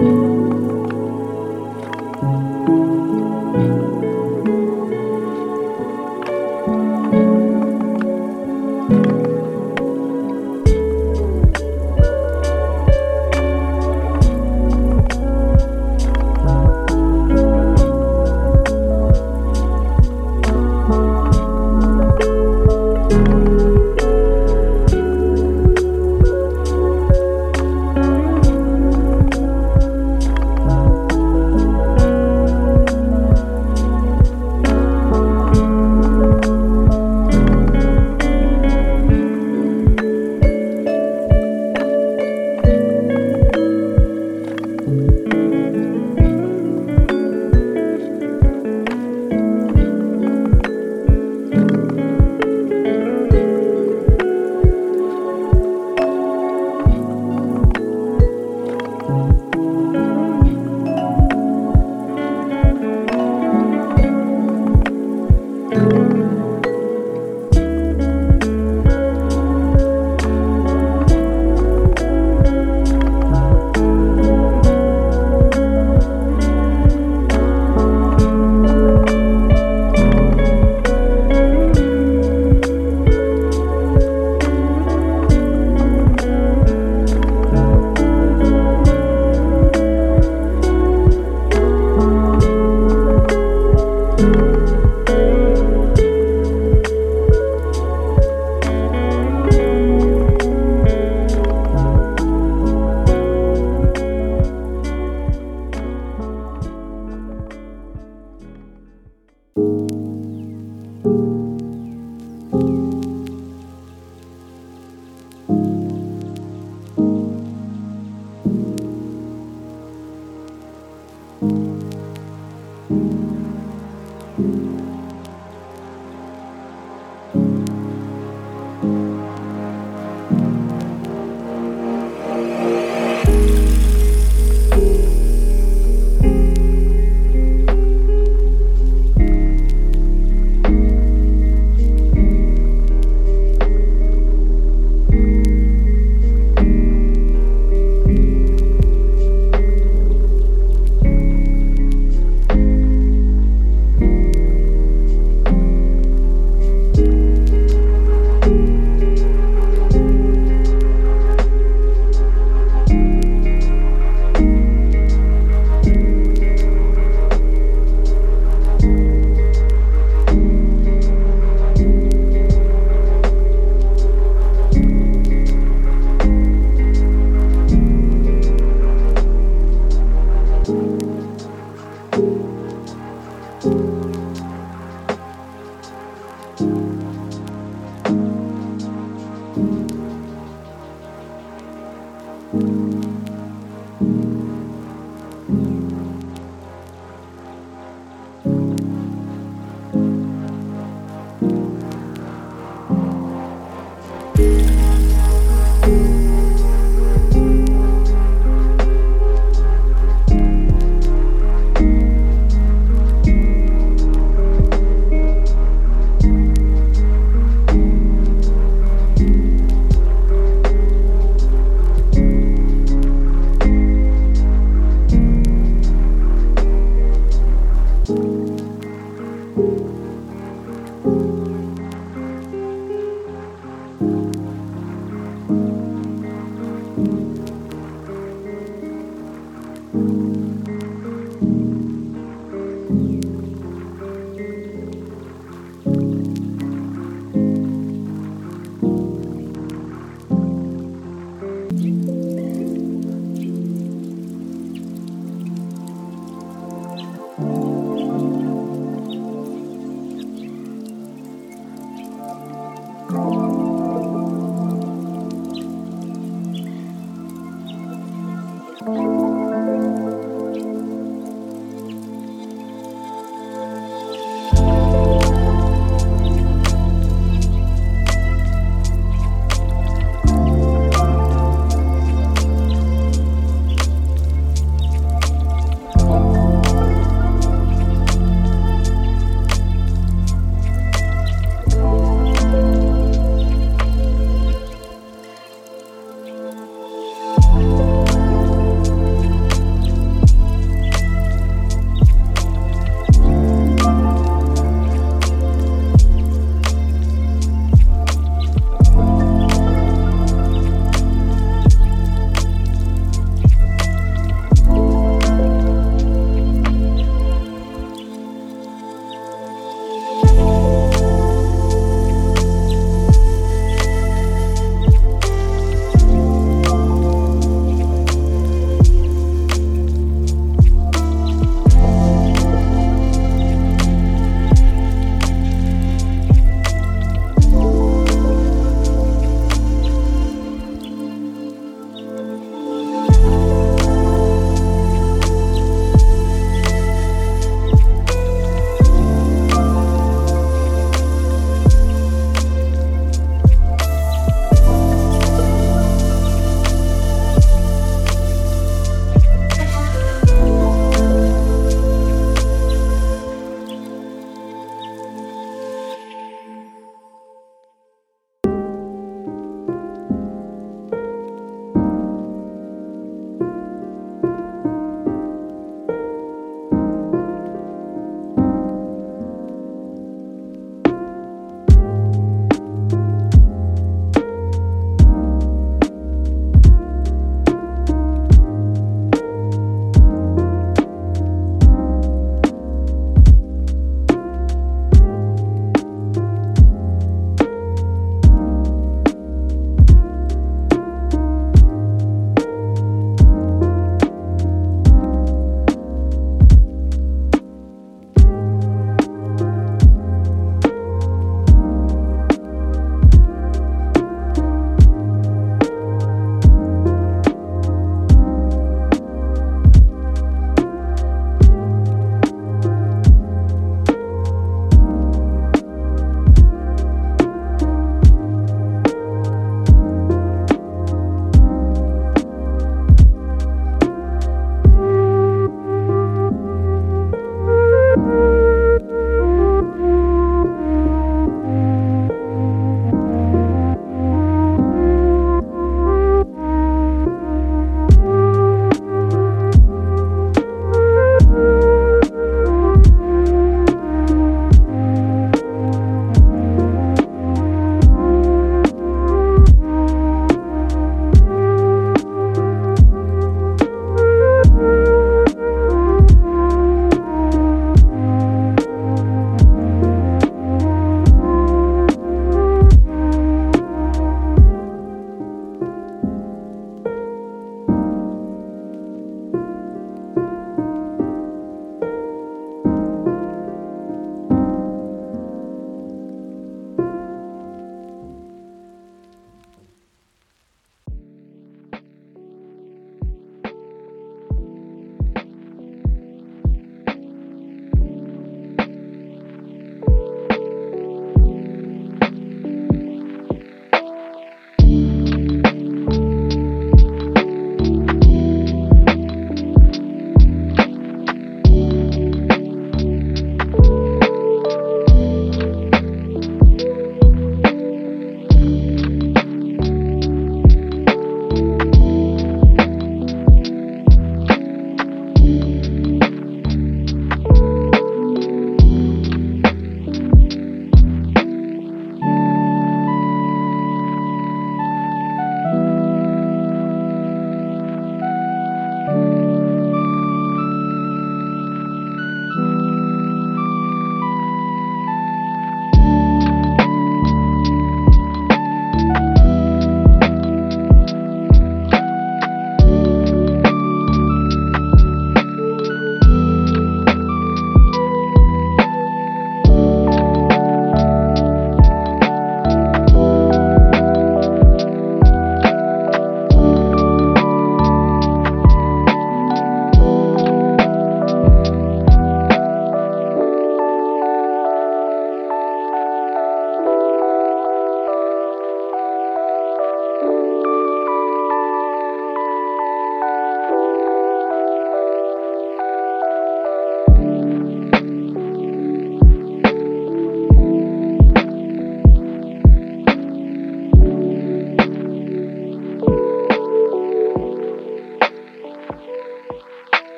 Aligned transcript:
Bye. 0.00 0.29